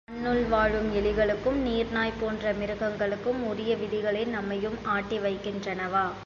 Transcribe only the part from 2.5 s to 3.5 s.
மிருகங்களுக்கும்